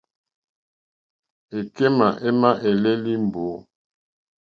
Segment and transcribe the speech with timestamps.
[1.57, 3.47] Èkémà émá èlélí è mbǒ.